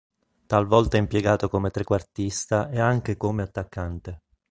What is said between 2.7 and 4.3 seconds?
e anche come attaccante.